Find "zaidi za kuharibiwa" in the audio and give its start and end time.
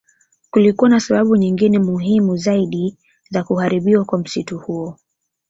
2.37-4.05